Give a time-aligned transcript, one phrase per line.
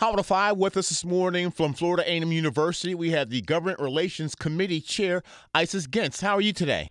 [0.00, 2.94] Hot to Five with us this morning from Florida A&M University.
[2.94, 5.22] We have the Government Relations Committee Chair,
[5.54, 6.22] Isis Gentz.
[6.22, 6.88] How are you today?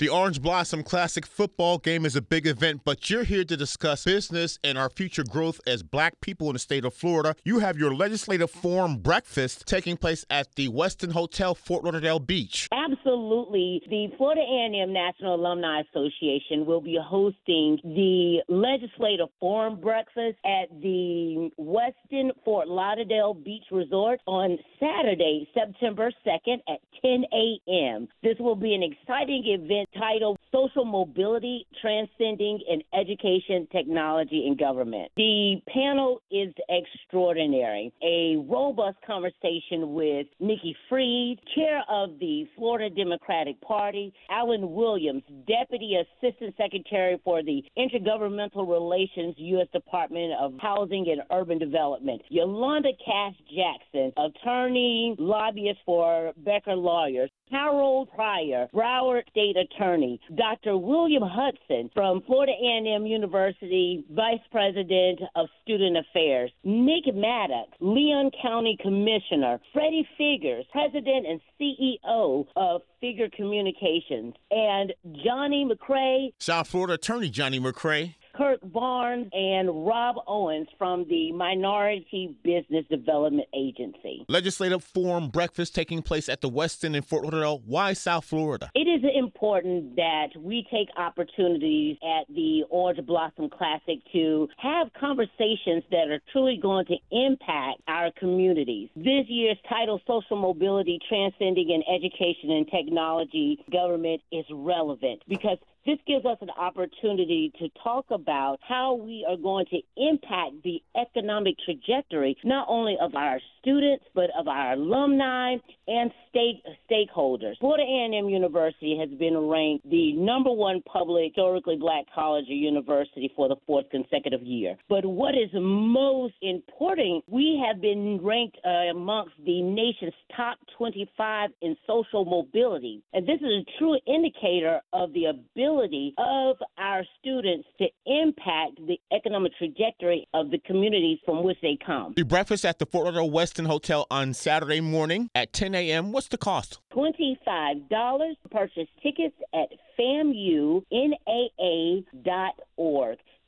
[0.00, 4.04] The Orange Blossom Classic football game is a big event, but you're here to discuss
[4.04, 7.36] business and our future growth as black people in the state of Florida.
[7.44, 12.66] You have your legislative forum breakfast taking place at the Westin Hotel, Fort Lauderdale Beach.
[12.72, 13.82] Absolutely.
[13.90, 21.50] The Florida A&M National Alumni Association will be hosting the legislative forum breakfast at the
[21.60, 28.08] Westin Fort Lauderdale Beach Resort on Saturday, September 2nd at 10 a.m.
[28.22, 35.10] This will be an exciting event titled Social Mobility Transcending in Education, Technology, and Government.
[35.16, 37.92] The panel is extraordinary.
[38.02, 45.96] A robust conversation with Nikki Fried, chair of the Florida Democratic Party, Allen Williams, Deputy
[45.96, 49.68] Assistant Secretary for the Intergovernmental Relations, U.S.
[49.72, 58.08] Department of Housing and Urban Development, Yolanda Cash Jackson, attorney, lobbyist for Becker Lawyers, Harold
[58.14, 60.76] Pryor, Broward State Attorney, Dr.
[60.76, 68.76] William Hudson from Florida A&M University, Vice President of Student Affairs, Nick Maddox, Leon County
[68.80, 74.92] Commissioner, Freddie Figgers, President and CEO of Figgers Communications, and
[75.24, 78.14] Johnny McCray, South Florida Attorney Johnny McCray.
[78.40, 84.24] Kirk Barnes and Rob Owens from the Minority Business Development Agency.
[84.30, 87.60] Legislative Forum breakfast taking place at the Westin in Fort Lauderdale.
[87.66, 88.70] Why South Florida?
[88.74, 95.84] It is important that we take opportunities at the Orange Blossom Classic to have conversations
[95.90, 98.88] that are truly going to impact our communities.
[98.96, 105.98] This year's title, Social Mobility Transcending in Education and Technology Government, is relevant because this
[106.06, 111.54] gives us an opportunity to talk about how we are going to impact the economic
[111.64, 115.56] trajectory not only of our students but of our alumni
[115.86, 117.58] and state stakeholders.
[117.60, 123.32] Florida A&M University has been ranked the number one public historically black college or university
[123.34, 124.76] for the fourth consecutive year.
[124.88, 131.50] But what is most important, we have been ranked uh, amongst the nation's top 25
[131.62, 133.02] in social mobility.
[133.12, 138.76] And this is a true indicator of the ability ability of our students to impact
[138.86, 142.14] the economic trajectory of the communities from which they come.
[142.16, 146.12] The breakfast at the Fort Lauderdale Westin Hotel on Saturday morning at 10 a.m.
[146.12, 146.80] What's the cost?
[146.94, 148.36] $25.
[148.50, 150.88] Purchase tickets at famunaa.org.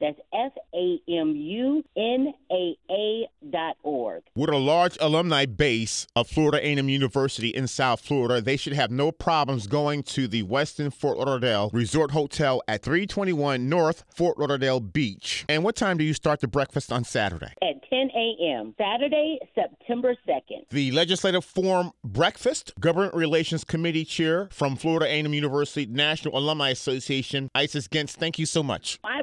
[0.02, 4.24] That's F A M U N A A dot org.
[4.34, 8.90] With a large alumni base of Florida A&M University in South Florida, they should have
[8.90, 14.80] no problems going to the Westin Fort Lauderdale Resort Hotel at 321 North Fort Lauderdale
[14.80, 15.44] Beach.
[15.48, 17.52] And what time do you start the breakfast on Saturday?
[17.62, 18.74] At 10 a.m.
[18.76, 20.68] Saturday, September 2nd.
[20.70, 27.48] The Legislative Forum Breakfast, Government Relations Committee Chair from Florida A&M University National Alumni Association,
[27.54, 28.98] Isis Gentz, thank you so much.
[29.04, 29.22] I